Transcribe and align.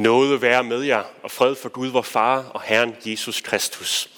Noget 0.00 0.42
være 0.42 0.64
med 0.64 0.82
jer, 0.82 1.02
og 1.22 1.30
fred 1.30 1.54
for 1.54 1.68
Gud, 1.68 1.88
vor 1.88 2.02
Far 2.02 2.42
og 2.42 2.62
Herren 2.62 2.96
Jesus 3.04 3.40
Kristus. 3.40 4.10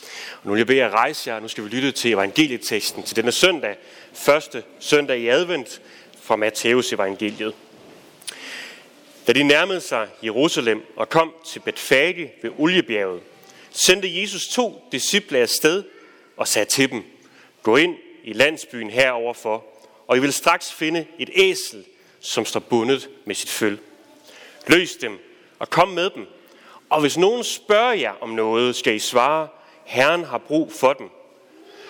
Og 0.42 0.46
nu 0.46 0.52
vil 0.52 0.58
jeg 0.58 0.66
bede 0.66 0.78
jer 0.78 0.86
at 0.86 0.92
rejse 0.92 1.30
jer, 1.30 1.40
nu 1.40 1.48
skal 1.48 1.64
vi 1.64 1.68
lytte 1.68 1.92
til 1.92 2.12
evangelieteksten 2.12 3.02
til 3.02 3.16
denne 3.16 3.32
søndag, 3.32 3.76
første 4.12 4.62
søndag 4.80 5.18
i 5.18 5.28
advent 5.28 5.82
fra 6.22 6.36
Matteus 6.36 6.92
evangeliet. 6.92 7.54
Da 9.26 9.32
de 9.32 9.42
nærmede 9.42 9.80
sig 9.80 10.08
Jerusalem 10.24 10.82
og 10.96 11.08
kom 11.08 11.32
til 11.46 11.60
Betfage 11.60 12.32
ved 12.42 12.50
Oliebjerget, 12.58 13.20
sendte 13.70 14.20
Jesus 14.20 14.48
to 14.48 14.88
disciple 14.92 15.38
afsted 15.38 15.84
og 16.36 16.48
sagde 16.48 16.68
til 16.68 16.90
dem, 16.90 17.02
gå 17.62 17.76
ind 17.76 17.96
i 18.24 18.32
landsbyen 18.32 18.90
heroverfor, 18.90 19.64
og 20.06 20.16
I 20.16 20.20
vil 20.20 20.32
straks 20.32 20.72
finde 20.72 21.06
et 21.18 21.30
æsel, 21.34 21.84
som 22.20 22.44
står 22.44 22.60
bundet 22.60 23.08
med 23.24 23.34
sit 23.34 23.50
føl. 23.50 23.78
Løs 24.66 24.92
dem 24.92 25.18
og 25.62 25.70
kom 25.70 25.88
med 25.88 26.10
dem. 26.10 26.26
Og 26.90 27.00
hvis 27.00 27.18
nogen 27.18 27.44
spørger 27.44 27.92
jer 27.92 28.12
om 28.20 28.28
noget, 28.28 28.76
skal 28.76 28.94
I 28.94 28.98
svare, 28.98 29.48
Herren 29.84 30.24
har 30.24 30.38
brug 30.38 30.72
for 30.72 30.92
dem. 30.92 31.08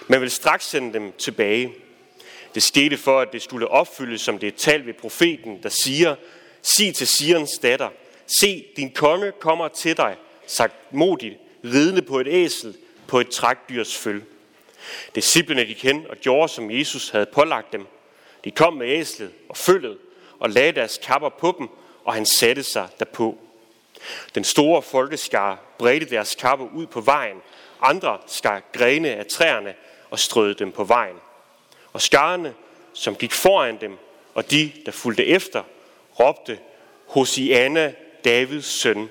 Men 0.08 0.20
vil 0.20 0.30
straks 0.30 0.66
sende 0.66 0.92
dem 0.92 1.12
tilbage. 1.18 1.74
Det 2.54 2.62
skete 2.62 2.96
for, 2.96 3.20
at 3.20 3.32
det 3.32 3.42
skulle 3.42 3.68
opfyldes, 3.68 4.20
som 4.20 4.38
det 4.38 4.46
er 4.46 4.56
talt 4.56 4.86
ved 4.86 4.94
profeten, 4.94 5.62
der 5.62 5.68
siger, 5.68 6.14
sig 6.62 6.94
til 6.94 7.06
Sirens 7.06 7.58
datter, 7.58 7.88
se, 8.40 8.64
din 8.76 8.90
konge 8.90 9.32
kommer 9.40 9.68
til 9.68 9.96
dig, 9.96 10.16
sagt 10.46 10.92
modigt, 10.92 11.36
ridende 11.64 12.02
på 12.02 12.20
et 12.20 12.28
æsel, 12.28 12.76
på 13.06 13.20
et 13.20 13.28
trækdyrs 13.28 13.96
føl. 13.96 14.22
Disciplene 15.14 15.66
de 15.66 15.74
kendte 15.74 16.10
og 16.10 16.16
gjorde, 16.16 16.48
som 16.48 16.70
Jesus 16.70 17.08
havde 17.08 17.26
pålagt 17.26 17.72
dem. 17.72 17.86
De 18.44 18.50
kom 18.50 18.74
med 18.74 18.88
æslet 18.88 19.30
og 19.48 19.56
følget 19.56 19.98
og 20.40 20.50
lagde 20.50 20.72
deres 20.72 21.00
kapper 21.02 21.28
på 21.28 21.54
dem, 21.58 21.68
og 22.04 22.14
han 22.14 22.26
satte 22.26 22.62
sig 22.62 22.88
derpå. 22.98 23.38
Den 24.34 24.44
store 24.44 24.82
folkeskare 24.82 25.56
bredte 25.78 26.10
deres 26.10 26.34
kapper 26.34 26.66
ud 26.74 26.86
på 26.86 27.00
vejen. 27.00 27.36
Andre 27.80 28.18
skar 28.26 28.62
grene 28.72 29.08
af 29.08 29.26
træerne 29.26 29.74
og 30.10 30.18
strøede 30.18 30.54
dem 30.54 30.72
på 30.72 30.84
vejen. 30.84 31.16
Og 31.92 32.02
skarne, 32.02 32.54
som 32.92 33.16
gik 33.16 33.32
foran 33.32 33.80
dem, 33.80 33.98
og 34.34 34.50
de, 34.50 34.72
der 34.86 34.92
fulgte 34.92 35.26
efter, 35.26 35.62
råbte, 36.20 36.58
Hosianna, 37.06 37.92
Davids 38.24 38.66
søn. 38.66 39.08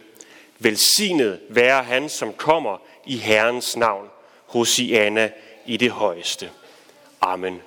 Velsignet 0.60 1.40
være 1.50 1.84
han, 1.84 2.10
som 2.10 2.34
kommer 2.34 2.78
i 3.06 3.18
Herrens 3.18 3.78
navn. 3.78 4.08
Hosianna 4.46 5.32
i 5.66 5.78
det 5.78 5.92
højeste. 5.92 6.50
Amen. 7.22 7.62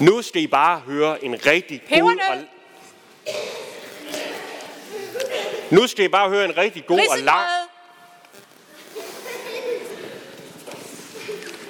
Nu 0.00 0.22
skal 0.22 0.42
I 0.42 0.46
bare 0.46 0.78
høre 0.78 1.24
en 1.24 1.46
rigtig 1.46 1.82
god 1.90 2.18
og... 2.30 2.38
Nu 5.70 5.86
skal 5.86 6.04
I 6.04 6.08
bare 6.08 6.28
høre 6.28 6.44
en 6.44 6.56
rigtig 6.56 6.86
god 6.86 7.00
og 7.10 7.18
lang... 7.18 7.46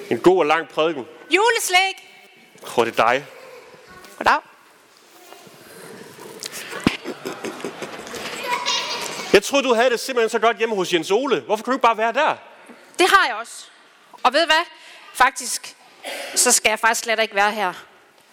En 0.09 0.19
god 0.19 0.37
og 0.39 0.45
lang 0.45 0.69
prædiken. 0.69 1.05
Juleslæg. 1.31 2.09
Tror, 2.65 2.85
det 2.85 2.99
er 2.99 3.05
dig. 3.07 3.25
Goddag. 4.17 4.39
Jeg 9.33 9.43
troede, 9.43 9.67
du 9.67 9.73
havde 9.73 9.89
det 9.89 9.99
simpelthen 9.99 10.29
så 10.29 10.39
godt 10.39 10.57
hjemme 10.57 10.75
hos 10.75 10.93
Jens 10.93 11.11
Ole. 11.11 11.39
Hvorfor 11.41 11.63
kunne 11.63 11.71
du 11.71 11.75
ikke 11.75 11.81
bare 11.81 11.97
være 11.97 12.13
der? 12.13 12.35
Det 12.99 13.09
har 13.09 13.27
jeg 13.27 13.35
også. 13.35 13.65
Og 14.23 14.33
ved 14.33 14.45
hvad? 14.45 14.65
Faktisk, 15.13 15.75
så 16.35 16.51
skal 16.51 16.69
jeg 16.69 16.79
faktisk 16.79 17.03
slet 17.03 17.19
ikke 17.19 17.35
være 17.35 17.51
her. 17.51 17.73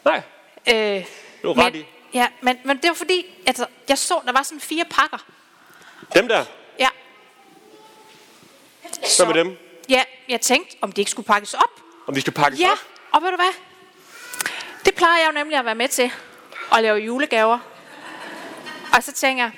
Nej, 0.05 0.22
Øh, 0.66 1.05
du 1.42 1.55
har 1.55 1.64
ret 1.66 1.72
men, 1.72 1.82
i. 1.82 1.86
ja, 2.14 2.28
men, 2.41 2.58
men 2.64 2.77
det 2.77 2.88
var 2.88 2.94
fordi, 2.94 3.27
at 3.47 3.60
jeg 3.88 3.98
så, 3.98 4.20
der 4.27 4.32
var 4.32 4.42
sådan 4.42 4.60
fire 4.60 4.84
pakker. 4.91 5.19
Dem 6.14 6.28
der. 6.28 6.44
Ja. 6.78 6.88
Hvad 9.16 9.26
med 9.26 9.34
dem? 9.34 9.56
Ja, 9.88 10.02
jeg 10.28 10.40
tænkte, 10.40 10.76
om 10.80 10.92
de 10.92 11.00
ikke 11.00 11.10
skulle 11.10 11.26
pakkes 11.26 11.54
op. 11.54 11.80
Om 12.06 12.14
de 12.14 12.20
skal 12.20 12.32
pakkes 12.32 12.60
Ja, 12.60 12.70
op? 12.72 12.78
og 13.12 13.22
ved 13.22 13.30
du 13.30 13.36
hvad? 13.36 13.52
Det 14.84 14.94
plejer 14.94 15.18
jeg 15.18 15.26
jo 15.28 15.32
nemlig 15.32 15.58
at 15.58 15.64
være 15.64 15.74
med 15.74 15.88
til. 15.88 16.12
At 16.72 16.82
lave 16.82 16.97
julegaver. 16.98 17.58
Og 18.97 19.02
så 19.02 19.12
tænker 19.12 19.44
jeg, 19.44 19.52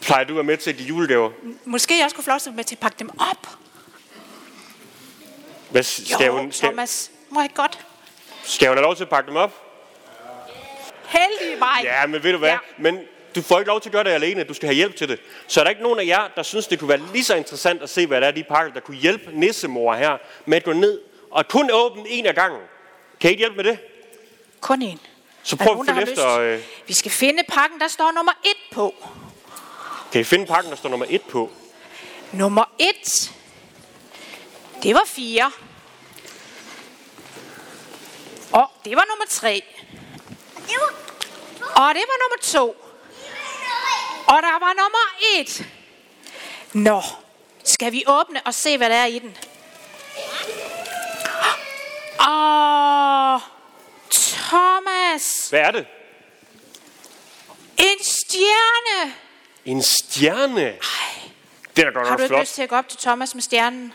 Plejer 0.00 0.24
du 0.24 0.32
at 0.32 0.36
være 0.36 0.44
med 0.44 0.56
til 0.56 0.78
de 0.78 0.82
julegaver? 0.84 1.30
måske 1.64 1.96
jeg 1.98 2.04
også 2.04 2.16
kunne 2.16 2.24
få 2.24 2.30
lov 2.30 2.38
til 2.40 2.48
at 2.48 2.52
være 2.52 2.56
med 2.56 2.64
til 2.64 2.74
at 2.74 2.78
pakke 2.80 2.96
dem 2.98 3.10
op. 3.20 3.46
Hvad, 5.70 5.82
Jo, 5.82 6.14
skal, 6.16 6.30
hun, 6.30 6.52
skal, 6.52 6.68
Thomas, 6.68 7.10
må 7.30 7.40
jeg 7.40 7.50
godt? 7.54 7.86
skal 8.44 8.68
hun 8.68 8.76
have 8.76 8.82
lov 8.84 8.96
til 8.96 9.02
at 9.04 9.08
pakke 9.10 9.28
dem 9.28 9.36
op? 9.36 9.52
Heldig 11.06 11.58
mig. 11.58 11.80
Ja, 11.84 12.06
men 12.06 12.22
ved 12.22 12.32
du 12.32 12.38
hvad? 12.38 12.48
Ja. 12.48 12.58
Men 12.78 12.98
du 13.36 13.42
får 13.42 13.58
ikke 13.58 13.68
lov 13.68 13.80
til 13.80 13.88
at 13.88 13.92
gøre 13.92 14.04
det 14.04 14.10
alene. 14.10 14.44
Du 14.44 14.54
skal 14.54 14.66
have 14.66 14.74
hjælp 14.74 14.96
til 14.96 15.08
det. 15.08 15.20
Så 15.46 15.60
er 15.60 15.64
der 15.64 15.70
ikke 15.70 15.82
nogen 15.82 15.98
af 16.00 16.06
jer, 16.06 16.28
der 16.36 16.42
synes, 16.42 16.66
det 16.66 16.78
kunne 16.78 16.88
være 16.88 17.00
lige 17.12 17.24
så 17.24 17.34
interessant 17.34 17.82
at 17.82 17.90
se, 17.90 18.06
hvad 18.06 18.20
der 18.20 18.26
er 18.26 18.30
de 18.30 18.44
pakker, 18.44 18.72
der 18.72 18.80
kunne 18.80 18.96
hjælpe 18.96 19.30
nissemor 19.40 19.94
her 19.94 20.18
med 20.46 20.56
at 20.56 20.64
gå 20.64 20.72
ned 20.72 21.00
og 21.30 21.48
kun 21.48 21.70
åbne 21.72 22.08
en 22.08 22.26
af 22.26 22.34
gangen. 22.34 22.60
Kan 23.20 23.30
I 23.30 23.32
ikke 23.32 23.40
hjælpe 23.40 23.56
med 23.56 23.64
det? 23.64 23.78
Kun 24.60 24.82
en. 24.82 25.00
Så 25.42 25.56
prøv 25.56 25.80
at 25.88 25.94
har 25.94 26.00
efter. 26.02 26.38
Øh, 26.38 26.60
Vi 26.86 26.94
skal 26.94 27.10
finde 27.10 27.42
pakken, 27.48 27.80
der 27.80 27.88
står 27.88 28.12
nummer 28.12 28.32
et 28.44 28.72
på. 28.72 28.94
kan 30.12 30.20
I 30.20 30.24
finde 30.24 30.46
pakken, 30.46 30.70
der 30.70 30.76
står 30.76 30.88
nummer 30.88 31.06
et 31.08 31.22
på? 31.22 31.50
Nummer 32.32 32.64
et. 32.78 33.32
Det 34.82 34.94
var 34.94 35.04
fire. 35.06 35.52
Og 38.52 38.70
det 38.84 38.96
var 38.96 39.04
nummer 39.08 39.24
tre. 39.30 39.62
Og 41.60 41.94
det 41.94 42.04
var 42.08 42.18
nummer 42.22 42.38
to. 42.42 42.85
Og 44.26 44.42
der 44.42 44.58
var 44.58 44.72
nummer 44.74 45.06
et. 45.36 45.66
Nå, 46.72 47.02
skal 47.64 47.92
vi 47.92 48.04
åbne 48.06 48.42
og 48.46 48.54
se, 48.54 48.76
hvad 48.76 48.90
der 48.90 48.96
er 48.96 49.06
i 49.06 49.18
den? 49.18 49.36
Åh, 52.20 53.40
Thomas. 54.10 55.48
Hvad 55.50 55.60
er 55.60 55.70
det? 55.70 55.86
En 57.76 58.04
stjerne. 58.04 59.12
En 59.64 59.82
stjerne. 59.82 60.76
Det 61.76 61.84
er 61.84 61.90
da 61.90 61.90
godt 61.90 62.08
Har 62.08 62.16
du 62.16 62.22
ikke 62.22 62.32
flot. 62.32 62.40
lyst 62.40 62.54
til 62.54 62.62
at 62.62 62.68
gå 62.68 62.76
op 62.76 62.88
til 62.88 62.98
Thomas 62.98 63.34
med 63.34 63.42
stjernen? 63.42 63.92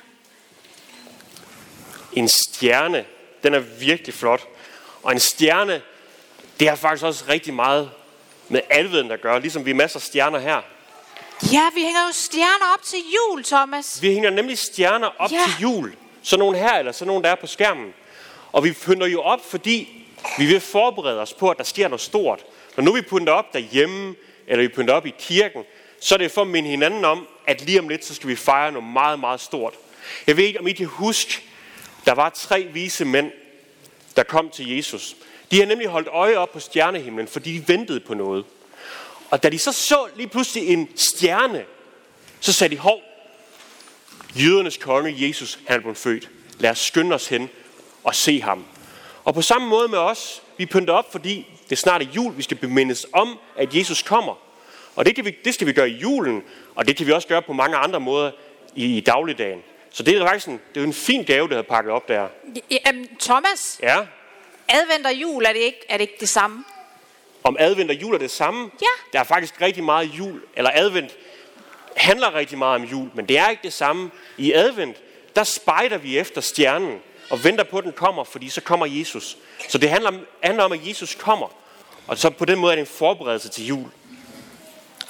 En 2.13 2.29
stjerne. 2.29 3.05
Den 3.43 3.53
er 3.53 3.59
virkelig 3.59 4.13
flot. 4.13 4.47
Og 5.03 5.11
en 5.11 5.19
stjerne, 5.19 5.81
det 6.59 6.69
har 6.69 6.75
faktisk 6.75 7.05
også 7.05 7.25
rigtig 7.27 7.53
meget 7.53 7.91
med 8.51 8.61
advent 8.69 9.11
at 9.11 9.21
gøre, 9.21 9.41
ligesom 9.41 9.65
vi 9.65 9.69
er 9.71 9.75
masser 9.75 9.99
af 9.99 10.03
stjerner 10.03 10.39
her. 10.39 10.61
Ja, 11.51 11.69
vi 11.75 11.81
hænger 11.81 12.01
jo 12.07 12.11
stjerner 12.13 12.73
op 12.73 12.83
til 12.83 12.99
jul, 13.15 13.43
Thomas. 13.43 14.01
Vi 14.01 14.13
hænger 14.13 14.29
nemlig 14.29 14.57
stjerner 14.57 15.07
op 15.17 15.31
Ja. 15.31 15.37
til 15.45 15.61
jul. 15.61 15.95
Så 16.23 16.37
nogle 16.37 16.57
her, 16.57 16.73
eller 16.73 16.91
så 16.91 17.05
nogle 17.05 17.23
der 17.23 17.29
er 17.29 17.35
på 17.35 17.47
skærmen. 17.47 17.93
Og 18.51 18.63
vi 18.63 18.71
pynter 18.71 19.07
jo 19.07 19.21
op, 19.21 19.39
fordi 19.49 20.05
vi 20.37 20.45
vil 20.45 20.59
forberede 20.59 21.19
os 21.21 21.33
på, 21.33 21.49
at 21.49 21.57
der 21.57 21.63
sker 21.63 21.87
noget 21.87 22.01
stort. 22.01 22.39
Når 22.77 22.83
nu 22.83 22.93
vi 22.93 23.01
pynter 23.01 23.33
op 23.33 23.53
derhjemme, 23.53 24.15
eller 24.47 24.63
vi 24.63 24.67
pynter 24.67 24.93
op 24.93 25.05
i 25.05 25.13
kirken, 25.19 25.63
så 26.01 26.15
er 26.15 26.17
det 26.17 26.31
for 26.31 26.41
at 26.41 26.47
minde 26.47 26.69
hinanden 26.69 27.05
om, 27.05 27.27
at 27.47 27.61
lige 27.61 27.79
om 27.79 27.89
lidt, 27.89 28.05
så 28.05 28.15
skal 28.15 28.29
vi 28.29 28.35
fejre 28.35 28.71
noget 28.71 28.87
meget, 28.87 29.19
meget 29.19 29.41
stort. 29.41 29.73
Jeg 30.27 30.37
ved 30.37 30.43
ikke, 30.43 30.59
om 30.59 30.67
I 30.67 30.71
kan 30.71 30.85
huske, 30.85 31.41
der 32.05 32.13
var 32.13 32.29
tre 32.29 32.67
vise 32.73 33.05
mænd, 33.05 33.31
der 34.15 34.23
kom 34.23 34.49
til 34.49 34.75
Jesus. 34.75 35.15
De 35.51 35.59
har 35.59 35.65
nemlig 35.65 35.87
holdt 35.87 36.07
øje 36.07 36.35
op 36.35 36.51
på 36.51 36.59
stjernehimlen, 36.59 37.27
fordi 37.27 37.57
de 37.57 37.67
ventede 37.67 37.99
på 37.99 38.13
noget. 38.13 38.45
Og 39.31 39.43
da 39.43 39.49
de 39.49 39.59
så 39.59 39.71
så 39.71 40.07
lige 40.15 40.27
pludselig 40.27 40.67
en 40.67 40.89
stjerne, 40.95 41.65
så 42.39 42.53
sagde 42.53 42.75
de, 42.75 42.79
hov, 42.79 43.01
jødernes 44.35 44.77
konge 44.77 45.27
Jesus, 45.27 45.59
han 45.67 45.77
er 45.77 45.81
blevet 45.81 45.97
født. 45.97 46.29
Lad 46.59 46.71
os 46.71 46.79
skynde 46.79 47.15
os 47.15 47.27
hen 47.27 47.49
og 48.03 48.15
se 48.15 48.41
ham. 48.41 48.65
Og 49.23 49.33
på 49.33 49.41
samme 49.41 49.67
måde 49.67 49.87
med 49.87 49.97
os, 49.97 50.41
vi 50.57 50.65
pynter 50.65 50.93
op, 50.93 51.11
fordi 51.11 51.47
det 51.69 51.77
snart 51.77 52.01
er 52.01 52.05
jul, 52.05 52.37
vi 52.37 52.43
skal 52.43 52.57
bemindes 52.57 53.05
om, 53.13 53.39
at 53.57 53.75
Jesus 53.75 54.01
kommer. 54.01 54.33
Og 54.95 55.05
det, 55.05 55.15
kan 55.15 55.25
vi, 55.25 55.35
det 55.45 55.53
skal 55.53 55.67
vi 55.67 55.73
gøre 55.73 55.89
i 55.89 55.97
julen, 55.97 56.43
og 56.75 56.87
det 56.87 56.95
kan 56.95 57.07
vi 57.07 57.11
også 57.11 57.27
gøre 57.27 57.41
på 57.41 57.53
mange 57.53 57.77
andre 57.77 57.99
måder 57.99 58.31
i, 58.75 58.97
i 58.97 58.99
dagligdagen. 58.99 59.59
Så 59.91 60.03
det 60.03 60.17
er 60.17 60.25
faktisk 60.25 60.47
en, 60.47 60.61
det 60.75 60.81
er 60.81 60.87
en 60.87 60.93
fin 60.93 61.23
gave, 61.23 61.49
der 61.49 61.55
har 61.55 61.61
pakket 61.61 61.91
op 61.91 62.07
der. 62.07 62.27
Jamen, 62.85 63.07
Thomas, 63.19 63.79
Ja, 63.83 64.05
advent 64.71 65.05
og 65.05 65.13
jul, 65.13 65.45
er 65.45 65.53
det 65.53 65.59
ikke, 65.59 65.79
er 65.89 65.97
det, 65.97 66.01
ikke 66.01 66.17
det 66.19 66.29
samme? 66.29 66.63
om 67.43 67.55
advent 67.59 67.89
og 67.89 67.95
jul 68.01 68.13
er 68.13 68.17
det 68.19 68.31
samme. 68.31 68.71
Ja. 68.81 68.87
Der 69.13 69.19
er 69.19 69.23
faktisk 69.23 69.61
rigtig 69.61 69.83
meget 69.83 70.05
jul, 70.07 70.41
eller 70.55 70.71
advent 70.73 71.11
handler 71.97 72.35
rigtig 72.35 72.57
meget 72.57 72.75
om 72.81 72.87
jul, 72.87 73.09
men 73.15 73.25
det 73.25 73.37
er 73.37 73.49
ikke 73.49 73.63
det 73.63 73.73
samme. 73.73 74.11
I 74.37 74.53
advent, 74.53 74.97
der 75.35 75.43
spejder 75.43 75.97
vi 75.97 76.17
efter 76.17 76.41
stjernen 76.41 76.99
og 77.29 77.43
venter 77.43 77.63
på, 77.63 77.77
at 77.77 77.83
den 77.83 77.91
kommer, 77.91 78.23
fordi 78.23 78.49
så 78.49 78.61
kommer 78.61 78.85
Jesus. 78.85 79.37
Så 79.69 79.77
det 79.77 79.89
handler, 79.89 80.09
om- 80.09 80.25
handler 80.43 80.63
om, 80.63 80.71
at 80.71 80.87
Jesus 80.87 81.15
kommer. 81.15 81.47
Og 82.07 82.17
så 82.17 82.29
på 82.29 82.45
den 82.45 82.59
måde 82.59 82.71
er 82.71 82.75
det 82.75 82.81
en 82.81 82.95
forberedelse 82.97 83.49
til 83.49 83.65
jul. 83.67 83.85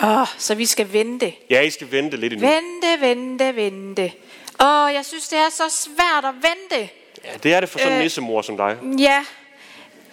Åh, 0.03 0.21
oh, 0.21 0.27
så 0.37 0.55
vi 0.55 0.65
skal 0.65 0.93
vente. 0.93 1.33
Ja, 1.49 1.61
I 1.61 1.69
skal 1.69 1.91
vente 1.91 2.17
lidt 2.17 2.33
endnu. 2.33 2.47
Vente, 2.47 3.01
vente, 3.07 3.55
vente. 3.55 4.13
Åh, 4.61 4.67
oh, 4.85 4.93
jeg 4.93 5.05
synes, 5.05 5.27
det 5.27 5.39
er 5.39 5.49
så 5.49 5.63
svært 5.69 6.25
at 6.25 6.33
vente. 6.35 6.89
Ja, 7.25 7.37
det 7.43 7.53
er 7.53 7.59
det 7.59 7.69
for 7.69 7.79
sådan 7.79 7.91
en 7.91 7.97
Øh. 7.97 8.03
nissemor 8.03 8.41
som 8.41 8.57
dig. 8.57 8.77
Ja. 8.99 9.25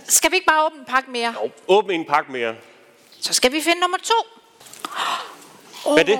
Skal 0.08 0.30
vi 0.30 0.36
ikke 0.36 0.46
bare 0.46 0.66
åbne 0.66 0.78
en 0.78 0.84
pakke 0.84 1.10
mere? 1.10 1.34
Jo, 1.42 1.50
Åbn 1.68 1.90
en 1.90 2.04
pakke 2.04 2.32
mere. 2.32 2.54
Så 3.20 3.32
skal 3.32 3.52
vi 3.52 3.60
finde 3.60 3.80
nummer 3.80 3.98
to. 3.98 4.14
Hvad 5.92 5.98
er 5.98 6.06
det? 6.06 6.18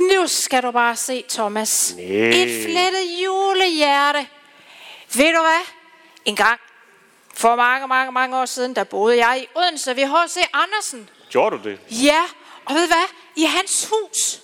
Nu 0.00 0.26
skal 0.26 0.62
du 0.62 0.70
bare 0.70 0.96
se, 0.96 1.24
Thomas. 1.28 1.94
Næh. 1.96 2.34
Et 2.34 2.64
flettet 2.64 3.22
julehjerte. 3.24 4.26
Ved 5.14 5.34
du 5.34 5.40
hvad? 5.40 5.66
En 6.24 6.36
gang 6.36 6.60
for 7.34 7.56
mange, 7.56 7.88
mange, 7.88 8.12
mange 8.12 8.36
år 8.36 8.44
siden, 8.46 8.76
der 8.76 8.84
boede 8.84 9.26
jeg 9.26 9.42
i 9.42 9.46
Odense 9.58 9.96
ved 9.96 10.04
H.C. 10.06 10.36
Andersen. 10.52 11.10
Gjorde 11.30 11.58
du 11.58 11.62
det? 11.68 11.80
Ja, 11.90 12.22
og 12.64 12.74
ved 12.74 12.80
du 12.82 12.86
hvad? 12.86 13.06
I 13.36 13.44
hans 13.44 13.88
hus, 13.90 14.40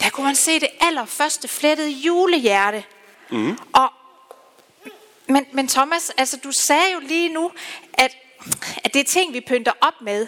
der 0.00 0.10
kunne 0.10 0.26
man 0.26 0.36
se 0.36 0.60
det 0.60 0.68
allerførste 0.80 1.48
flettede 1.48 1.90
julehjerte. 1.90 2.84
Mm. 3.30 3.58
Og, 3.72 3.92
men, 5.26 5.46
men 5.52 5.68
Thomas, 5.68 6.10
altså 6.16 6.36
du 6.44 6.52
sagde 6.52 6.92
jo 6.94 7.00
lige 7.00 7.28
nu, 7.28 7.52
at, 7.94 8.16
at 8.84 8.94
det 8.94 9.00
er 9.00 9.04
ting, 9.04 9.32
vi 9.32 9.40
pynter 9.40 9.72
op 9.80 9.94
med. 10.00 10.26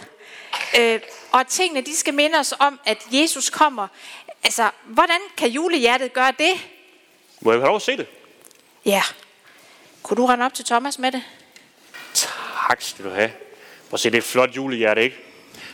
Øh, 0.78 1.00
og 1.32 1.40
at 1.40 1.46
tingene, 1.46 1.80
de 1.80 1.96
skal 1.96 2.14
minde 2.14 2.38
os 2.38 2.54
om, 2.58 2.80
at 2.84 3.06
Jesus 3.12 3.50
kommer. 3.50 3.88
Altså, 4.44 4.70
hvordan 4.84 5.20
kan 5.36 5.48
julehjertet 5.48 6.12
gøre 6.12 6.32
det? 6.38 6.52
Må 7.40 7.52
jeg 7.52 7.60
have 7.60 7.66
lov 7.66 7.76
at 7.76 7.82
se 7.82 7.96
det? 7.96 8.06
Ja. 8.84 9.02
Kunne 10.02 10.16
du 10.16 10.26
rende 10.26 10.44
op 10.44 10.54
til 10.54 10.64
Thomas 10.64 10.98
med 10.98 11.12
det? 11.12 11.22
Tak 12.14 12.82
skal 12.82 13.04
du 13.04 13.10
have. 13.10 13.30
Prøv 13.88 13.94
at 13.94 14.00
se, 14.00 14.10
det 14.10 14.16
er 14.16 14.18
et 14.18 14.24
flot 14.24 14.56
julehjerte, 14.56 15.02
ikke? 15.02 15.16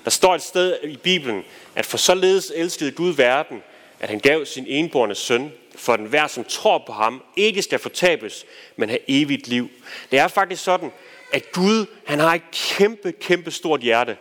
Der 0.05 0.11
står 0.11 0.35
et 0.35 0.43
sted 0.43 0.79
i 0.83 0.97
Bibelen, 0.97 1.45
at 1.75 1.87
for 1.87 1.97
således 1.97 2.53
elskede 2.55 2.93
Gud 2.93 3.13
verden, 3.13 3.63
at 4.05 4.11
han 4.11 4.19
gav 4.19 4.47
sin 4.47 4.67
enborne 4.69 5.15
søn, 5.15 5.53
for 5.77 5.97
den 5.97 6.07
hver, 6.07 6.27
som 6.27 6.45
tror 6.45 6.83
på 6.87 6.93
ham, 6.93 7.23
ikke 7.37 7.63
skal 7.63 7.79
fortabes, 7.79 8.45
men 8.77 8.89
have 8.89 8.99
evigt 9.09 9.49
liv. 9.49 9.71
Det 10.11 10.19
er 10.19 10.29
faktisk 10.29 10.65
sådan, 10.65 10.93
at 11.33 11.53
Gud, 11.53 11.87
han 12.07 12.19
har 12.19 12.35
et 12.35 12.43
kæmpe, 12.53 13.13
kæmpe 13.13 13.51
stort 13.51 13.81
hjerte. 13.81 14.17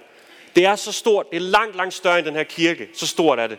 Det 0.55 0.65
er 0.65 0.75
så 0.75 0.91
stort, 0.91 1.25
det 1.31 1.37
er 1.37 1.41
langt, 1.41 1.75
langt 1.75 1.93
større 1.93 2.17
end 2.17 2.25
den 2.25 2.35
her 2.35 2.43
kirke. 2.43 2.87
Så 2.93 3.07
stort 3.07 3.39
er 3.39 3.47
det. 3.47 3.57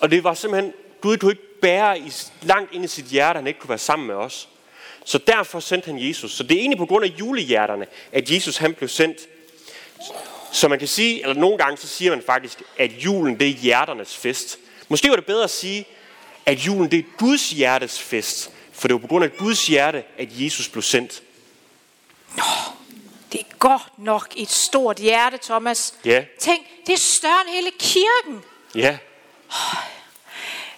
Og 0.00 0.10
det 0.10 0.24
var 0.24 0.34
simpelthen, 0.34 0.72
Gud 1.00 1.16
kunne 1.16 1.32
ikke 1.32 1.60
bære 1.60 1.98
i, 1.98 2.12
langt 2.42 2.74
ind 2.74 2.84
i 2.84 2.88
sit 2.88 3.06
hjerte, 3.06 3.36
han 3.36 3.46
ikke 3.46 3.60
kunne 3.60 3.68
være 3.68 3.78
sammen 3.78 4.06
med 4.06 4.14
os. 4.14 4.48
Så 5.04 5.18
derfor 5.18 5.60
sendte 5.60 5.86
han 5.86 6.08
Jesus. 6.08 6.32
Så 6.32 6.42
det 6.42 6.56
er 6.56 6.60
egentlig 6.60 6.78
på 6.78 6.86
grund 6.86 7.04
af 7.04 7.12
julehjerterne, 7.20 7.86
at 8.12 8.30
Jesus 8.30 8.56
han 8.56 8.74
blev 8.74 8.88
sendt. 8.88 9.28
Så 10.52 10.68
man 10.68 10.78
kan 10.78 10.88
sige, 10.88 11.22
eller 11.22 11.34
nogle 11.34 11.58
gange 11.58 11.76
så 11.76 11.88
siger 11.88 12.10
man 12.10 12.22
faktisk, 12.26 12.62
at 12.78 12.92
julen 12.92 13.40
det 13.40 13.48
er 13.48 13.52
hjerternes 13.52 14.16
fest. 14.16 14.58
Måske 14.88 15.10
var 15.10 15.16
det 15.16 15.26
bedre 15.26 15.44
at 15.44 15.50
sige, 15.50 15.86
at 16.46 16.58
julen 16.58 16.90
det 16.90 16.98
er 16.98 17.02
Guds 17.18 17.50
hjertes 17.50 18.00
fest. 18.02 18.50
For 18.72 18.88
det 18.88 18.94
var 18.94 19.00
på 19.00 19.06
grund 19.06 19.24
af 19.24 19.36
Guds 19.36 19.66
hjerte, 19.66 20.04
at 20.18 20.28
Jesus 20.30 20.68
blev 20.68 20.82
sendt. 20.82 21.22
Det 23.32 23.40
er 23.40 23.56
godt 23.58 23.98
nok 23.98 24.32
et 24.36 24.50
stort 24.50 24.96
hjerte, 24.96 25.38
Thomas. 25.42 25.94
Ja. 26.04 26.24
Tænk, 26.38 26.66
det 26.86 26.92
er 26.92 26.98
større 26.98 27.40
end 27.46 27.54
hele 27.54 27.70
kirken. 27.78 28.42
Ja, 28.74 28.98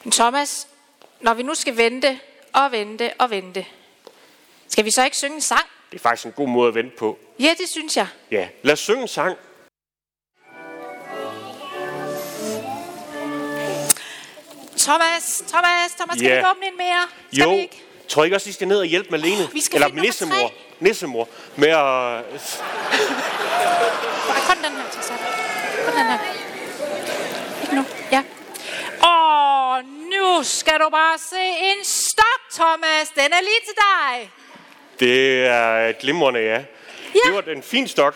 Men 0.05 0.13
Thomas, 0.13 0.67
når 1.21 1.35
vi 1.35 1.43
nu 1.43 1.55
skal 1.55 1.77
vente 1.77 2.21
og 2.53 2.73
vente 2.73 3.13
og 3.19 3.31
vente, 3.31 3.67
skal 4.69 4.85
vi 4.85 4.91
så 4.91 5.05
ikke 5.05 5.17
synge 5.17 5.35
en 5.35 5.41
sang? 5.41 5.67
det 5.91 5.99
er 5.99 6.03
faktisk 6.03 6.27
en 6.27 6.33
god 6.33 6.49
måde 6.49 6.69
at 6.69 6.75
vente 6.75 6.97
på. 6.97 7.19
Ja, 7.41 7.55
det 7.59 7.69
synes 7.69 7.97
jeg. 7.97 8.07
Ja, 8.31 8.49
lad 8.63 8.73
os 8.73 8.79
synge 8.81 9.03
en 9.03 9.09
sang. 9.09 9.37
Thomas, 14.89 15.43
Thomas, 15.49 15.91
Thomas, 15.99 16.17
skal 16.19 16.27
Ja. 16.29 16.33
vi 16.33 16.39
ikke 16.39 16.51
åbne 16.51 16.67
en 16.67 16.77
mere? 16.77 17.03
Skal 17.33 17.43
Jo, 17.43 17.51
vi 17.51 17.61
ikke? 17.61 17.83
tror 18.09 18.25
ikke 18.25 18.37
også, 18.37 18.49
I 18.51 18.53
skal 18.53 18.69
ned 18.69 18.79
og 18.79 18.85
hjælpe 18.87 19.11
Malene? 19.11 19.49
vi 19.53 19.61
skal 19.61 19.83
Eller 19.83 20.03
nissemor, 20.03 20.53
nissemor 20.81 21.29
med 21.57 21.69
at... 21.69 22.25
Kun 24.47 24.57
den 24.65 24.73
her 24.77 25.03
sig. 25.03 25.17
Kun 25.85 25.93
den 25.99 26.07
her. 26.07 26.19
Ikke 27.63 27.75
nu. 27.75 27.85
Ja. 28.13 28.23
Åh, 29.09 29.85
nu 30.11 30.43
skal 30.43 30.79
du 30.81 30.89
bare 30.91 31.19
se 31.19 31.41
en 31.41 31.85
stok, 31.85 32.41
Thomas. 32.53 33.09
Den 33.15 33.33
er 33.33 33.41
lige 33.41 33.61
til 33.67 33.75
dig. 33.77 34.31
Det 35.01 35.47
er 35.47 35.93
glimrende, 35.93 36.41
ja. 36.41 36.59
Ja. 37.15 37.21
Det 37.27 37.35
var 37.35 37.53
en 37.53 37.63
fin 37.63 37.89
stok. 37.89 38.15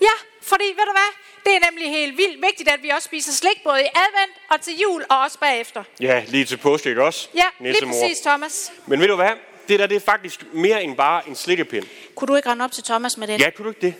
Ja, 0.00 0.16
fordi 0.42 0.64
ved 0.64 0.84
du 0.86 0.92
hvad? 0.92 1.19
Det 1.44 1.54
er 1.56 1.70
nemlig 1.70 1.90
helt 1.90 2.16
vildt 2.16 2.42
vigtigt, 2.46 2.68
at 2.68 2.82
vi 2.82 2.88
også 2.88 3.06
spiser 3.06 3.32
slik 3.32 3.62
både 3.64 3.80
i 3.82 3.88
advent 3.94 4.36
og 4.50 4.60
til 4.60 4.78
jul 4.78 5.04
og 5.10 5.18
også 5.20 5.38
bagefter. 5.38 5.84
Ja, 6.00 6.22
lige 6.28 6.44
til 6.44 6.56
påske, 6.56 6.88
ikke 6.88 7.02
også? 7.04 7.28
Ja, 7.34 7.44
lige 7.60 7.72
Nissemor. 7.72 7.92
præcis, 7.92 8.18
Thomas. 8.20 8.72
Men 8.86 9.00
ved 9.00 9.08
du 9.08 9.16
hvad? 9.16 9.30
Det 9.68 9.78
der, 9.78 9.86
det 9.86 9.96
er 9.96 10.00
faktisk 10.00 10.44
mere 10.52 10.82
end 10.84 10.96
bare 10.96 11.28
en 11.28 11.36
slikkepind. 11.36 11.84
Kunne 12.14 12.28
du 12.28 12.36
ikke 12.36 12.48
rende 12.50 12.64
op 12.64 12.72
til 12.72 12.84
Thomas 12.84 13.16
med 13.16 13.26
den? 13.26 13.40
Ja, 13.40 13.50
kunne 13.50 13.64
du 13.64 13.70
ikke 13.70 13.80
det? 13.86 13.94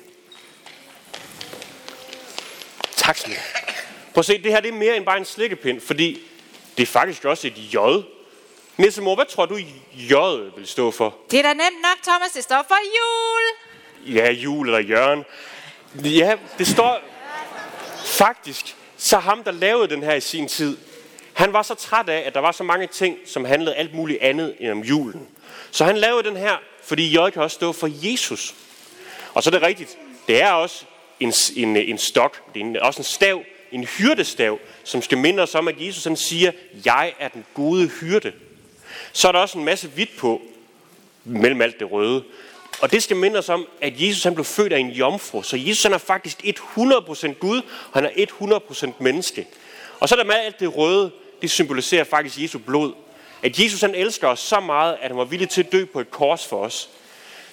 Tak 2.97 3.17
skal 3.17 3.33
du. 3.33 3.39
Prøv 4.15 4.21
at 4.21 4.25
se, 4.25 4.43
det 4.43 4.53
her 4.53 4.61
det 4.61 4.69
er 4.69 4.73
mere 4.75 4.97
end 4.97 5.05
bare 5.05 5.19
en 5.19 5.25
slikkepind, 5.25 5.81
fordi 5.81 6.23
det 6.77 6.83
er 6.83 6.87
faktisk 6.87 7.25
også 7.25 7.47
et 7.47 7.55
J. 7.75 7.77
Nissemor, 8.77 9.15
hvad 9.15 9.25
tror 9.27 9.47
du, 9.47 9.57
J 9.95 10.15
vil 10.57 10.67
stå 10.67 10.91
for? 10.91 11.17
Det 11.31 11.39
er 11.39 11.43
da 11.43 11.49
nemt 11.49 11.83
nok, 11.83 11.97
Thomas. 12.03 12.31
Det 12.35 12.43
står 12.43 12.65
for 12.69 12.77
jul. 12.97 14.15
Ja, 14.17 14.31
jul 14.33 14.67
eller 14.67 14.81
Jørgen. 14.81 15.25
Ja, 16.05 16.37
det 16.59 16.67
står 16.67 17.01
faktisk, 18.25 18.77
så 18.97 19.19
ham, 19.19 19.45
der 19.45 19.51
lavede 19.51 19.89
den 19.89 20.03
her 20.03 20.15
i 20.15 20.21
sin 20.21 20.49
tid, 20.49 20.77
han 21.33 21.53
var 21.53 21.63
så 21.63 21.75
træt 21.75 22.09
af, 22.09 22.23
at 22.27 22.35
der 22.35 22.41
var 22.41 22.53
så 22.53 22.65
mange 22.65 22.87
ting, 22.87 23.19
som 23.27 23.45
handlede 23.45 23.75
alt 23.75 23.95
muligt 23.95 24.23
andet 24.23 24.57
end 24.61 24.71
om 24.71 24.81
julen. 24.81 25.29
Så 25.71 25.85
han 25.85 25.97
lavede 25.97 26.29
den 26.29 26.37
her, 26.37 26.57
fordi 26.83 27.17
J 27.17 27.31
kan 27.31 27.43
også 27.43 27.55
stå 27.55 27.73
for 27.73 27.89
Jesus. 28.11 28.55
Og 29.35 29.43
så 29.43 29.51
er 29.51 29.53
det 29.53 29.63
rigtigt, 29.63 29.99
det 30.29 30.43
er 30.43 30.53
også 30.53 30.85
en, 31.21 31.33
en, 31.57 31.77
en 31.77 31.99
stok, 31.99 32.55
det 32.55 32.61
er 32.61 32.65
en, 32.65 32.77
også 32.77 33.01
en 33.01 33.05
stav, 33.05 33.43
en 33.73 33.85
hyrdestav, 33.85 34.59
som 34.85 35.03
skal 35.03 35.19
minde 35.19 35.43
os 35.43 35.55
om, 35.55 35.69
at 35.69 35.75
Jesus 35.79 36.05
han 36.05 36.17
siger, 36.17 36.53
jeg 36.85 37.15
er 37.19 37.29
den 37.29 37.45
gode 37.55 37.89
hyrde. 37.89 38.33
Så 39.13 39.29
er 39.29 39.33
der 39.33 39.39
også 39.39 39.59
en 39.59 39.65
masse 39.65 39.89
hvidt 39.89 40.17
på, 40.19 40.43
mellem 41.25 41.61
alt 41.61 41.79
det 41.79 41.93
røde. 41.93 42.25
Og 42.81 42.93
det 42.93 43.03
skal 43.03 43.17
minde 43.17 43.39
os 43.39 43.49
om, 43.49 43.67
at 43.81 43.93
Jesus 43.97 44.23
han 44.23 44.35
blev 44.35 44.45
født 44.45 44.73
af 44.73 44.79
en 44.79 44.91
jomfru. 44.91 45.43
Så 45.43 45.57
Jesus 45.57 45.83
han 45.83 45.93
er 45.93 45.99
faktisk 45.99 46.45
100% 46.45 47.33
Gud, 47.33 47.63
og 47.93 48.03
han 48.03 48.05
er 48.05 48.27
100% 48.91 48.93
menneske. 48.99 49.47
Og 50.01 50.09
så 50.09 50.15
er 50.15 50.17
der 50.17 50.25
med 50.25 50.35
alt 50.35 50.61
det 50.61 50.77
røde, 50.77 51.11
det 51.43 51.51
symboliserer 51.51 52.05
faktisk 52.05 52.43
Jesu 52.43 52.59
blod. 52.59 52.93
At 53.43 53.59
Jesus 53.59 53.81
han 53.81 53.95
elsker 53.95 54.29
os 54.29 54.41
så 54.41 54.61
meget, 54.61 54.97
at 55.01 55.09
han 55.09 55.17
var 55.17 55.25
villig 55.25 55.49
til 55.49 55.63
at 55.63 55.73
dø 55.73 55.85
på 55.85 56.01
et 56.01 56.11
kors 56.11 56.47
for 56.47 56.65
os. 56.65 56.89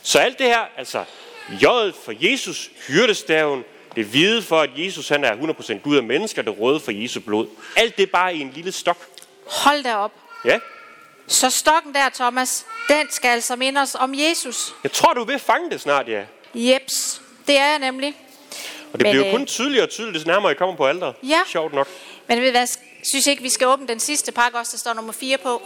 Så 0.02 0.20
alt 0.20 0.40
det 0.40 0.46
her, 0.46 0.66
altså 0.78 1.04
J'et 1.50 1.96
for 2.06 2.14
Jesus, 2.20 2.72
hyrdestaven, 2.88 3.64
det 3.96 4.06
hvide 4.06 4.42
for, 4.42 4.60
at 4.62 4.70
Jesus 4.76 5.10
han 5.10 5.24
er 5.24 5.32
100% 5.32 5.74
Gud 5.74 5.98
og 5.98 6.04
menneske, 6.04 6.42
og 6.42 6.46
det 6.46 6.60
røde 6.60 6.80
for 6.80 6.92
Jesu 6.92 7.20
blod. 7.20 7.48
Alt 7.76 7.98
det 7.98 8.12
bare 8.12 8.36
i 8.36 8.42
en 8.42 8.52
lille 8.56 8.72
stok. 8.72 8.98
Hold 9.48 9.84
da 9.84 9.96
op. 9.96 10.12
Ja, 10.46 10.60
Så 11.28 11.50
stokken 11.50 11.94
der, 11.94 12.10
Thomas, 12.10 12.66
den 12.90 13.08
skal 13.12 13.28
altså 13.30 13.56
minde 13.56 13.82
os 13.82 13.96
om 13.96 14.14
Jesus. 14.16 14.74
jeg 14.84 14.92
tror, 14.92 15.14
du 15.14 15.24
at 15.34 15.42
fange 15.42 15.70
det 15.70 15.82
snart, 15.82 16.08
ja. 16.08 16.24
Jeps, 16.54 17.22
det 17.48 17.58
er 17.58 17.66
jeg 17.66 17.80
nemlig. 17.80 18.14
Og 18.94 19.00
det 19.00 19.02
Men, 19.02 19.12
bliver 19.12 19.16
jo 19.16 19.26
øh, 19.26 19.32
kun 19.32 19.46
tydeligere 19.46 19.86
og 19.86 19.90
tydeligere, 19.90 20.20
des 20.20 20.26
nærmere 20.28 20.52
I 20.52 20.56
kommer 20.56 20.76
på 20.76 20.86
alderet. 20.88 21.16
Ja. 21.24 21.40
Sjovt 21.48 21.74
nok. 21.74 21.88
Men 22.28 22.42
ved 22.42 22.52
hvad, 22.52 22.68
synes 23.12 23.28
ikke, 23.28 23.44
vi 23.44 23.50
skal 23.50 23.68
åbne 23.68 23.88
den 23.88 24.00
sidste 24.00 24.32
pakke 24.32 24.58
også, 24.58 24.72
der 24.72 24.78
står 24.78 24.94
nummer 24.94 25.14
4 25.14 25.38
på? 25.38 25.62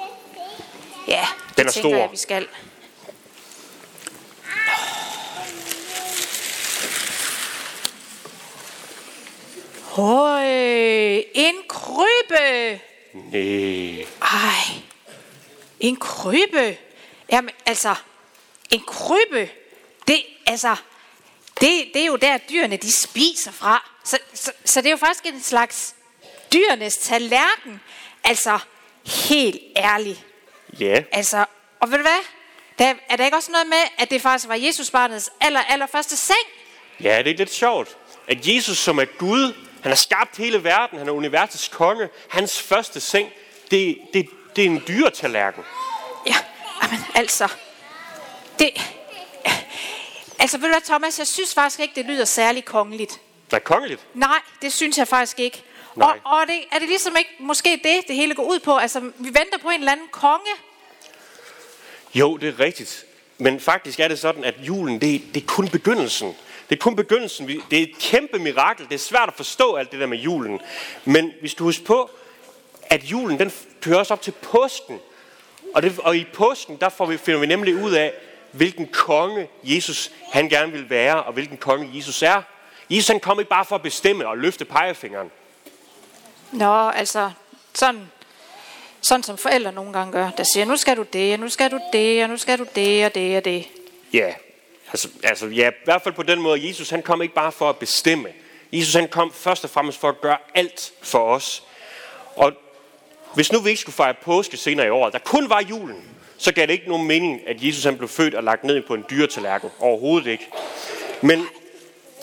Ja, 1.07 1.27
det 1.49 1.57
Den 1.57 1.67
er 1.67 1.71
tænker 1.71 1.89
stor. 1.89 1.97
jeg, 1.97 2.09
vi 2.11 2.17
skal. 2.17 2.47
Høj, 9.91 10.45
en 11.33 11.55
krybbe. 11.69 12.79
Nej. 13.13 14.05
Ej, 14.21 14.80
en 15.81 15.95
krybbe. 15.95 16.77
Jamen, 17.31 17.49
altså, 17.65 17.95
en 18.69 18.83
krybbe, 18.87 19.49
det, 20.07 20.23
altså, 20.45 20.75
det, 21.61 21.87
det 21.93 22.01
er 22.01 22.05
jo 22.05 22.15
der, 22.15 22.37
dyrene 22.37 22.77
de 22.77 22.91
spiser 22.91 23.51
fra. 23.51 23.91
Så, 24.03 24.17
så, 24.33 24.51
så 24.65 24.81
det 24.81 24.87
er 24.87 24.91
jo 24.91 24.97
faktisk 24.97 25.25
en 25.25 25.41
slags 25.41 25.95
dyrenes 26.53 26.97
tallerken. 26.97 27.81
Altså, 28.23 28.59
helt 29.05 29.57
ærligt. 29.77 30.25
Ja, 30.79 31.03
Altså, 31.11 31.45
og 31.79 31.91
ved 31.91 31.97
du 31.97 32.03
hvad? 32.03 32.25
Der, 32.79 32.93
er 33.09 33.15
der 33.15 33.25
ikke 33.25 33.37
også 33.37 33.51
noget 33.51 33.67
med, 33.67 33.83
at 33.97 34.09
det 34.09 34.21
faktisk 34.21 34.47
var 34.47 34.55
Jesusbarnets 34.55 35.29
aller, 35.41 35.59
aller 35.59 35.87
første 35.87 36.17
seng? 36.17 36.37
ja, 37.03 37.21
det 37.23 37.31
er 37.31 37.37
lidt 37.37 37.53
sjovt. 37.53 37.97
At 38.27 38.47
Jesus, 38.47 38.77
som 38.77 38.99
er 38.99 39.05
Gud, 39.17 39.53
han 39.81 39.91
har 39.91 39.95
skabt 39.95 40.37
hele 40.37 40.63
verden, 40.63 40.99
han 40.99 41.07
er 41.07 41.11
universets 41.11 41.67
konge, 41.67 42.09
hans 42.29 42.61
første 42.61 42.99
seng, 42.99 43.29
det, 43.71 43.97
det, 44.13 44.25
det 44.55 44.61
er 44.61 44.65
en 44.65 44.83
dyretallerken. 44.87 45.63
Ja, 46.27 46.35
men 46.89 46.99
altså, 47.15 47.47
det... 48.59 48.69
Altså, 50.39 50.57
ved 50.57 50.65
du 50.65 50.71
hvad, 50.71 50.81
Thomas, 50.81 51.19
jeg 51.19 51.27
synes 51.27 51.53
faktisk 51.53 51.79
ikke, 51.79 51.95
det 51.95 52.05
lyder 52.05 52.25
særlig 52.25 52.65
kongeligt. 52.65 53.19
Er 53.51 53.59
kongeligt. 53.59 54.01
Nej, 54.13 54.39
det 54.61 54.73
synes 54.73 54.97
jeg 54.97 55.07
faktisk 55.07 55.39
ikke. 55.39 55.63
Nej. 55.95 56.19
Og, 56.25 56.31
og 56.31 56.47
det, 56.47 56.55
er 56.71 56.79
det 56.79 56.87
ligesom 56.87 57.15
ikke 57.17 57.29
måske 57.39 57.81
det, 57.83 58.07
det 58.07 58.15
hele 58.15 58.35
går 58.35 58.43
ud 58.43 58.59
på? 58.59 58.77
Altså, 58.77 58.99
vi 58.99 59.25
venter 59.25 59.57
på 59.61 59.69
en 59.69 59.79
eller 59.79 59.91
anden 59.91 60.07
konge. 60.11 60.51
Jo, 62.13 62.37
det 62.37 62.49
er 62.49 62.59
rigtigt. 62.59 63.05
Men 63.37 63.59
faktisk 63.59 63.99
er 63.99 64.07
det 64.07 64.19
sådan, 64.19 64.43
at 64.43 64.55
julen, 64.61 65.01
det, 65.01 65.21
det 65.33 65.43
er 65.43 65.47
kun 65.47 65.67
begyndelsen. 65.67 66.35
Det 66.69 66.75
er 66.75 66.79
kun 66.79 66.95
begyndelsen. 66.95 67.47
Det 67.47 67.79
er 67.79 67.83
et 67.83 67.97
kæmpe 67.99 68.39
mirakel. 68.39 68.85
Det 68.89 68.95
er 68.95 68.99
svært 68.99 69.29
at 69.29 69.35
forstå 69.35 69.75
alt 69.75 69.91
det 69.91 69.99
der 69.99 70.05
med 70.05 70.17
julen. 70.17 70.59
Men 71.05 71.33
hvis 71.39 71.53
du 71.53 71.63
husker 71.63 71.85
på, 71.85 72.09
at 72.89 73.03
julen 73.03 73.39
den 73.39 73.51
også 73.95 74.13
op 74.13 74.21
til 74.21 74.31
påsken. 74.31 74.99
Og, 75.73 75.81
det, 75.81 75.99
og 75.99 76.17
i 76.17 76.25
påsken, 76.33 76.77
der 76.77 76.89
får 76.89 77.05
vi, 77.05 77.17
finder 77.17 77.39
vi 77.39 77.45
nemlig 77.45 77.75
ud 77.75 77.91
af, 77.91 78.13
hvilken 78.51 78.87
konge 78.87 79.49
Jesus 79.63 80.11
han 80.31 80.49
gerne 80.49 80.71
vil 80.71 80.89
være, 80.89 81.23
og 81.23 81.33
hvilken 81.33 81.57
konge 81.57 81.89
Jesus 81.93 82.21
er. 82.21 82.41
Jesus 82.89 83.07
han 83.07 83.19
kom 83.19 83.39
ikke 83.39 83.49
bare 83.49 83.65
for 83.65 83.75
at 83.75 83.81
bestemme 83.81 84.27
og 84.27 84.37
løfte 84.37 84.65
pegefingeren. 84.65 85.31
Nå, 86.51 86.89
altså, 86.89 87.31
sådan, 87.73 88.11
sådan 89.01 89.23
som 89.23 89.37
forældre 89.37 89.71
nogle 89.71 89.93
gange 89.93 90.11
gør. 90.11 90.29
Der 90.29 90.43
siger, 90.53 90.65
nu 90.65 90.77
skal 90.77 90.97
du 90.97 91.03
det, 91.13 91.33
og 91.33 91.39
nu 91.39 91.49
skal 91.49 91.71
du 91.71 91.79
det, 91.93 92.23
og 92.23 92.29
nu 92.29 92.37
skal 92.37 92.59
du 92.59 92.65
det, 92.75 93.05
og 93.05 93.15
det, 93.15 93.37
og 93.37 93.45
det. 93.45 93.67
Ja, 94.13 94.33
altså, 94.87 95.09
altså 95.23 95.47
ja, 95.47 95.69
i 95.69 95.73
hvert 95.83 96.01
fald 96.01 96.15
på 96.15 96.23
den 96.23 96.41
måde, 96.41 96.67
Jesus 96.67 96.89
han 96.89 97.01
kom 97.01 97.21
ikke 97.21 97.33
bare 97.33 97.51
for 97.51 97.69
at 97.69 97.77
bestemme. 97.77 98.29
Jesus 98.71 98.93
han 98.93 99.07
kom 99.07 99.33
først 99.33 99.63
og 99.63 99.69
fremmest 99.69 99.99
for 99.99 100.09
at 100.09 100.21
gøre 100.21 100.37
alt 100.55 100.93
for 101.01 101.19
os. 101.19 101.63
Og 102.35 102.53
hvis 103.35 103.51
nu 103.51 103.59
vi 103.59 103.69
ikke 103.69 103.81
skulle 103.81 103.95
fejre 103.95 104.15
påske 104.23 104.57
senere 104.57 104.85
i 104.87 104.89
år, 104.89 105.09
der 105.09 105.19
kun 105.19 105.49
var 105.49 105.61
julen, 105.69 106.03
så 106.37 106.53
gav 106.53 106.67
det 106.67 106.73
ikke 106.73 106.89
nogen 106.89 107.07
mening, 107.07 107.47
at 107.47 107.63
Jesus 107.63 107.83
han 107.83 107.97
blev 107.97 108.09
født 108.09 108.35
og 108.35 108.43
lagt 108.43 108.63
ned 108.63 108.81
på 108.81 108.93
en 108.93 109.05
dyretallerken. 109.09 109.69
Overhovedet 109.79 110.31
ikke. 110.31 110.47
Men 111.21 111.45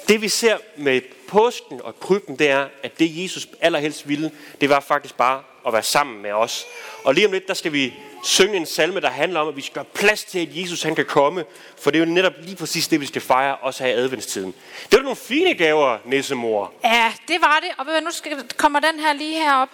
det 0.08 0.22
vi 0.22 0.28
ser 0.28 0.56
med 0.76 1.00
påsken 1.28 1.80
og 1.84 2.00
krybben, 2.00 2.36
det 2.36 2.50
er, 2.50 2.66
at 2.82 2.98
det 2.98 3.22
Jesus 3.22 3.48
allerhelst 3.60 4.08
ville, 4.08 4.30
det 4.60 4.70
var 4.70 4.80
faktisk 4.80 5.14
bare 5.14 5.42
at 5.66 5.72
være 5.72 5.82
sammen 5.82 6.22
med 6.22 6.32
os. 6.32 6.64
Og 7.04 7.14
lige 7.14 7.26
om 7.26 7.32
lidt, 7.32 7.48
der 7.48 7.54
skal 7.54 7.72
vi 7.72 7.94
synge 8.24 8.56
en 8.56 8.66
salme, 8.66 9.00
der 9.00 9.10
handler 9.10 9.40
om, 9.40 9.48
at 9.48 9.56
vi 9.56 9.60
skal 9.60 9.74
gøre 9.74 9.84
plads 9.94 10.24
til, 10.24 10.38
at 10.38 10.48
Jesus 10.50 10.82
han 10.82 10.94
kan 10.94 11.04
komme. 11.04 11.44
For 11.82 11.90
det 11.90 12.00
er 12.00 12.06
jo 12.06 12.12
netop 12.12 12.32
lige 12.40 12.56
præcis 12.56 12.88
det, 12.88 13.00
vi 13.00 13.06
skal 13.06 13.22
fejre, 13.22 13.56
også 13.56 13.84
her 13.84 13.90
i 13.90 13.94
adventstiden. 13.94 14.54
Det 14.90 14.96
var 14.96 15.02
nogle 15.02 15.16
fine 15.16 15.54
gaver, 15.54 15.98
nissemor. 16.04 16.72
Ja, 16.84 17.12
det 17.28 17.40
var 17.40 17.60
det. 17.60 17.70
Og 17.78 17.84
hvad, 17.84 18.00
nu 18.00 18.10
skal, 18.10 18.32
kommer 18.56 18.80
den 18.80 19.00
her 19.00 19.12
lige 19.12 19.38
herop. 19.44 19.68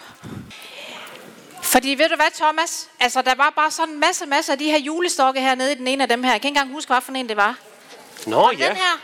Fordi 1.75 1.89
ved 1.89 2.09
du 2.09 2.15
hvad, 2.15 2.31
Thomas? 2.35 2.89
Altså, 2.99 3.21
der 3.21 3.35
var 3.35 3.49
bare 3.49 3.71
sådan 3.71 3.93
en 3.93 3.99
masse, 3.99 4.25
masse 4.25 4.51
af 4.51 4.57
de 4.57 4.65
her 4.65 4.77
julestokke 4.79 5.41
hernede 5.41 5.71
i 5.71 5.75
den 5.75 5.87
ene 5.87 6.03
af 6.03 6.09
dem 6.09 6.23
her. 6.23 6.31
Jeg 6.31 6.41
kan 6.41 6.47
ikke 6.49 6.59
engang 6.59 6.73
huske, 6.73 6.89
hvad 6.89 7.01
for 7.01 7.11
en 7.11 7.29
det 7.29 7.37
var. 7.37 7.55
Nå 8.27 8.51
ja, 8.59 8.67
Den 8.67 8.75
her. 8.75 9.01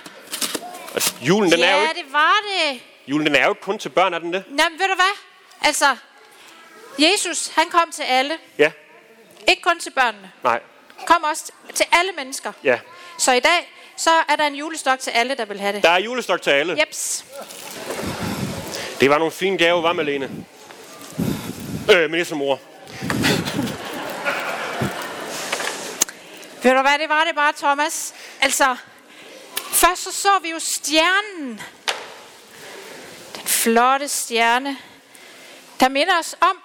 altså, 0.93 1.13
julen, 1.21 1.51
den 1.51 1.59
er 1.59 1.71
jo 1.71 1.77
ja, 1.81 1.89
ikke, 1.89 2.01
det 2.03 2.13
var 2.13 2.33
det. 2.43 2.81
julen 3.07 3.25
den 3.27 3.35
er 3.35 3.43
jo 3.45 3.51
ikke 3.51 3.61
kun 3.61 3.77
til 3.79 3.89
børn, 3.89 4.13
er 4.13 4.19
den 4.19 4.33
det? 4.33 4.43
Jamen, 4.47 4.79
ved 4.79 4.87
du 4.87 4.95
hvad? 4.95 5.17
Altså, 5.61 5.95
Jesus, 6.99 7.47
han 7.55 7.69
kom 7.69 7.91
til 7.91 8.03
alle. 8.03 8.37
Ja, 8.57 8.71
Ikke 9.47 9.61
kun 9.61 9.79
til 9.79 9.89
børnene. 9.91 10.31
nej, 10.43 10.59
Kom 11.05 11.23
også 11.23 11.51
til 11.75 11.85
alle 11.91 12.11
mennesker. 12.11 12.51
ja. 12.63 12.79
Så 13.17 13.31
i 13.31 13.39
dag, 13.39 13.73
så 13.97 14.09
er 14.29 14.35
der 14.35 14.47
en 14.47 14.55
julestok 14.55 14.99
til 14.99 15.11
alle, 15.11 15.35
der 15.35 15.45
vil 15.45 15.59
have 15.59 15.73
det. 15.73 15.83
Der 15.83 15.89
er 15.89 15.99
julestok 15.99 16.41
til 16.41 16.49
alle. 16.51 16.77
Jeps. 16.79 17.25
Det 18.99 19.09
var 19.09 19.17
nogle 19.17 19.31
fine 19.31 19.57
gaver, 19.57 19.81
var 19.81 19.93
Malene? 19.93 20.29
Øh, 21.89 22.09
men 22.09 22.11
nissemor. 22.11 22.59
Ved 26.63 26.71
du 26.75 26.81
hvad, 26.81 26.99
det 26.99 27.09
var 27.09 27.23
det 27.23 27.35
bare, 27.35 27.53
Thomas. 27.57 28.13
Altså, 28.41 28.75
først 29.55 30.03
så 30.03 30.11
så 30.11 30.39
vi 30.41 30.49
jo 30.49 30.59
stjernen. 30.59 31.61
Den 33.35 33.47
flotte 33.47 34.07
stjerne, 34.07 34.77
der 35.79 35.89
minder 35.89 36.19
os 36.19 36.35
om, 36.41 36.61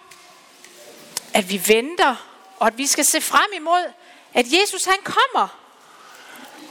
at 1.34 1.50
vi 1.50 1.62
venter, 1.66 2.28
og 2.58 2.66
at 2.66 2.78
vi 2.78 2.86
skal 2.86 3.04
se 3.04 3.20
frem 3.20 3.50
imod, 3.56 3.92
at 4.34 4.46
Jesus 4.52 4.84
han 4.84 4.98
kommer. 5.04 5.48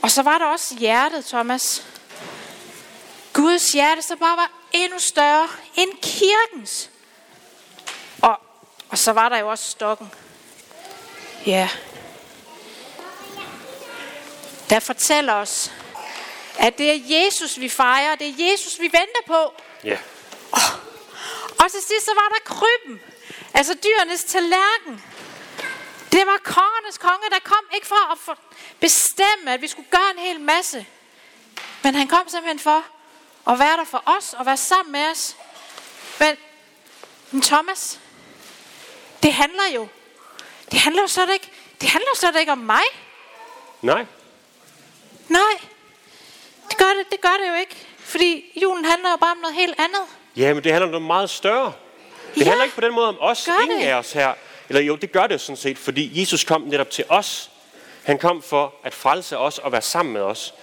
Og 0.02 0.12
så 0.12 0.22
var 0.22 0.38
der 0.38 0.46
også 0.46 0.76
hjertet, 0.76 1.26
Thomas. 1.26 1.86
Guds 3.34 3.72
hjerte, 3.72 4.02
så 4.02 4.16
bare 4.16 4.38
var 4.38 4.52
endnu 4.74 5.00
større 5.00 5.48
end 5.76 5.90
kirkens. 6.02 6.90
Og, 8.90 8.92
og 8.92 8.98
så 8.98 9.12
var 9.12 9.30
der 9.30 9.38
jo 9.38 9.50
også 9.50 9.70
stokken. 9.70 10.12
Ja, 11.46 11.70
der 14.70 14.80
fortæller 14.80 15.34
os, 15.34 15.72
at 16.58 16.78
det 16.78 16.92
er 16.92 17.18
Jesus, 17.18 17.60
vi 17.60 17.70
fejrer. 17.70 18.16
Det 18.16 18.28
er 18.28 18.52
Jesus, 18.52 18.80
vi 18.80 18.84
venter 18.84 19.22
på. 19.28 19.54
Ja. 19.84 19.98
Og 21.60 21.72
til 21.72 21.82
sidst 21.88 22.06
så 22.06 22.12
var 22.16 22.30
der 22.30 22.54
krybben. 22.56 23.02
Altså 23.54 23.74
dyrenes 23.84 24.24
tallerken. 24.24 25.04
Det 26.12 26.28
var 26.28 26.38
kongernes 26.44 26.98
konge, 26.98 27.30
der 27.30 27.40
kom 27.44 27.66
ikke 27.76 27.88
for 27.88 28.12
at 28.12 28.18
for 28.18 28.38
bestemme, 28.80 29.54
at 29.54 29.62
vi 29.62 29.68
skulle 29.68 29.90
gøre 29.92 30.12
en 30.18 30.20
hel 30.20 30.40
masse. 30.40 30.86
Men 31.84 31.96
han 31.96 32.08
kom 32.08 32.30
simpelthen 32.30 32.60
for 32.60 32.84
at 33.52 33.60
være 33.60 33.78
der 33.78 33.84
for 33.84 34.04
os 34.06 34.34
og 34.34 34.46
være 34.46 34.58
sammen 34.58 34.92
med 34.92 35.12
os. 35.12 35.36
Men 36.20 37.42
Thomas, 37.42 38.00
det 39.26 39.34
handler 39.34 39.64
jo, 39.76 39.88
det 40.72 40.80
handler 40.80 41.02
jo 41.02 41.08
slet 41.08 41.30
ikke, 41.34 41.50
det 41.82 41.90
handler 41.90 42.10
jo 42.16 42.20
slet 42.20 42.40
ikke 42.40 42.52
om 42.52 42.58
mig. 42.58 42.82
Nej. 43.82 44.06
Nej, 45.30 45.42
det 46.70 46.78
gør 46.78 46.86
det, 46.98 47.12
det 47.12 47.22
gør 47.22 47.36
det 47.44 47.50
jo 47.50 47.54
ikke. 47.60 47.76
Fordi 48.00 48.46
julen 48.62 48.86
handler 48.86 49.10
jo 49.12 49.18
bare 49.18 49.32
om 49.32 49.38
noget 49.38 49.56
helt 49.56 49.76
andet. 49.80 50.02
Ja, 50.38 50.54
men 50.54 50.64
det 50.64 50.72
handler 50.72 50.86
om 50.86 50.92
noget 50.92 51.08
meget 51.08 51.30
større. 51.30 51.74
Det 52.36 52.42
Ja. 52.42 52.46
handler 52.46 52.64
ikke 52.64 52.76
på 52.76 52.82
den 52.82 52.94
måde 52.94 53.08
om 53.08 53.18
os, 53.20 53.50
ingen 53.64 53.80
det? 53.80 53.86
af 53.86 53.94
os 53.94 54.12
her. 54.12 54.34
Eller 54.70 54.82
jo, 54.82 54.96
det 54.96 55.12
gør 55.12 55.28
det 55.28 55.42
sådan 55.42 55.58
set, 55.58 55.78
fordi 55.78 56.22
Jesus 56.22 56.44
kom 56.44 56.62
netop 56.62 56.90
til 56.90 57.06
os. 57.10 57.52
Han 58.04 58.18
kom 58.18 58.42
for 58.42 58.74
at 58.84 58.94
frelse 58.94 59.38
os 59.38 59.58
og 59.60 59.72
være 59.72 59.82
sammen 59.82 60.14
med 60.14 60.22
os. 60.22 60.54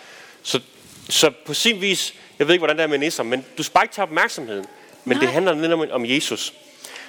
Så, 0.43 0.61
så 1.09 1.31
på 1.47 1.55
sin 1.55 1.81
vis, 1.81 2.15
jeg 2.39 2.47
ved 2.47 2.55
ikke, 2.55 2.61
hvordan 2.61 2.77
det 2.77 2.83
er 2.83 2.87
med 2.87 2.99
nisser, 2.99 3.23
men 3.23 3.47
du 3.59 3.63
bare 3.75 3.85
ikke 3.85 3.95
tage 3.95 4.03
opmærksomheden. 4.03 4.67
Men 5.05 5.17
Nej. 5.17 5.25
det 5.25 5.33
handler 5.33 5.55
netop 5.55 5.81
om 5.91 6.07
Jesus. 6.07 6.53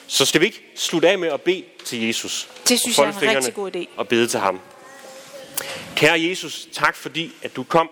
Så 0.07 0.25
skal 0.25 0.41
vi 0.41 0.45
ikke 0.45 0.63
slutte 0.75 1.09
af 1.09 1.19
med 1.19 1.29
at 1.29 1.41
bede 1.41 1.63
til 1.85 2.07
Jesus. 2.07 2.49
Det 2.67 2.79
synes 2.79 2.97
jeg 2.97 3.05
er 3.05 3.29
en 3.29 3.35
rigtig 3.35 3.53
god 3.53 3.75
idé. 3.75 3.85
Og 3.97 4.07
bede 4.07 4.27
til 4.27 4.39
ham. 4.39 4.59
Kære 5.95 6.21
Jesus, 6.21 6.67
tak 6.71 6.95
fordi, 6.95 7.31
at 7.43 7.55
du 7.55 7.63
kom 7.63 7.89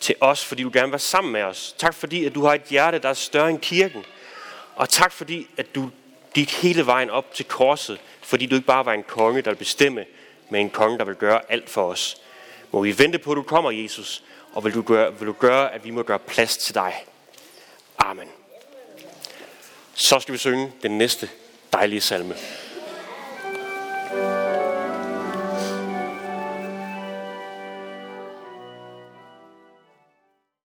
til 0.00 0.14
os, 0.20 0.44
fordi 0.44 0.62
du 0.62 0.70
gerne 0.72 0.86
vil 0.86 0.92
være 0.92 0.98
sammen 0.98 1.32
med 1.32 1.42
os. 1.42 1.74
Tak 1.78 1.94
fordi, 1.94 2.24
at 2.24 2.34
du 2.34 2.44
har 2.44 2.54
et 2.54 2.62
hjerte, 2.70 2.98
der 2.98 3.08
er 3.08 3.14
større 3.14 3.50
end 3.50 3.58
kirken. 3.58 4.04
Og 4.76 4.88
tak 4.88 5.12
fordi, 5.12 5.46
at 5.56 5.74
du 5.74 5.90
gik 6.34 6.62
hele 6.62 6.86
vejen 6.86 7.10
op 7.10 7.34
til 7.34 7.44
korset, 7.44 7.98
fordi 8.22 8.46
du 8.46 8.54
ikke 8.54 8.66
bare 8.66 8.86
var 8.86 8.92
en 8.92 9.02
konge, 9.02 9.42
der 9.42 9.50
vil 9.50 9.56
bestemme, 9.56 10.04
men 10.50 10.60
en 10.60 10.70
konge, 10.70 10.98
der 10.98 11.04
vil 11.04 11.14
gøre 11.14 11.40
alt 11.48 11.70
for 11.70 11.90
os. 11.90 12.16
Må 12.72 12.80
vi 12.80 12.98
vente 12.98 13.18
på, 13.18 13.30
at 13.30 13.36
du 13.36 13.42
kommer, 13.42 13.70
Jesus, 13.70 14.22
og 14.52 14.64
vil 14.64 14.74
du 14.74 14.82
gøre, 14.82 15.18
vil 15.18 15.26
du 15.26 15.32
gøre 15.32 15.74
at 15.74 15.84
vi 15.84 15.90
må 15.90 16.02
gøre 16.02 16.18
plads 16.18 16.56
til 16.56 16.74
dig. 16.74 16.94
Amen. 17.98 18.28
Så 19.96 20.20
skal 20.20 20.32
vi 20.32 20.38
synge 20.38 20.72
den 20.82 20.98
næste 20.98 21.28
dejlige 21.72 22.00
salme. 22.00 22.34